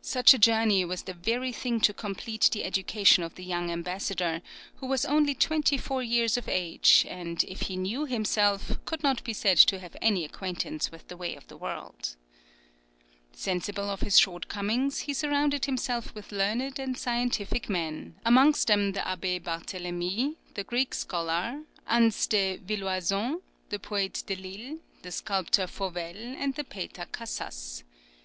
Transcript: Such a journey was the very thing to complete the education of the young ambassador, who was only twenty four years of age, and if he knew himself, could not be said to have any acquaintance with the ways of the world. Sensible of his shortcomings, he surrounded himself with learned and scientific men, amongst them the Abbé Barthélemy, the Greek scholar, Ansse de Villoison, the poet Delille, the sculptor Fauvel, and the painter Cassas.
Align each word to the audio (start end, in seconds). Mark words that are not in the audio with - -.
Such 0.00 0.32
a 0.32 0.38
journey 0.38 0.84
was 0.84 1.02
the 1.02 1.12
very 1.12 1.50
thing 1.50 1.80
to 1.80 1.92
complete 1.92 2.50
the 2.52 2.62
education 2.62 3.24
of 3.24 3.34
the 3.34 3.42
young 3.42 3.68
ambassador, 3.68 4.40
who 4.76 4.86
was 4.86 5.04
only 5.04 5.34
twenty 5.34 5.76
four 5.76 6.04
years 6.04 6.36
of 6.36 6.48
age, 6.48 7.04
and 7.08 7.42
if 7.42 7.62
he 7.62 7.76
knew 7.76 8.06
himself, 8.06 8.78
could 8.84 9.02
not 9.02 9.24
be 9.24 9.32
said 9.32 9.58
to 9.58 9.80
have 9.80 9.96
any 10.00 10.24
acquaintance 10.24 10.92
with 10.92 11.08
the 11.08 11.16
ways 11.16 11.36
of 11.36 11.48
the 11.48 11.56
world. 11.56 12.14
Sensible 13.32 13.90
of 13.90 14.02
his 14.02 14.16
shortcomings, 14.20 15.00
he 15.00 15.12
surrounded 15.12 15.64
himself 15.64 16.14
with 16.14 16.30
learned 16.30 16.78
and 16.78 16.96
scientific 16.96 17.68
men, 17.68 18.14
amongst 18.24 18.68
them 18.68 18.92
the 18.92 19.00
Abbé 19.00 19.42
Barthélemy, 19.42 20.36
the 20.54 20.62
Greek 20.62 20.94
scholar, 20.94 21.64
Ansse 21.90 22.28
de 22.28 22.58
Villoison, 22.58 23.40
the 23.70 23.80
poet 23.80 24.22
Delille, 24.28 24.78
the 25.02 25.10
sculptor 25.10 25.66
Fauvel, 25.66 26.36
and 26.38 26.54
the 26.54 26.62
painter 26.62 27.06
Cassas. 27.12 27.82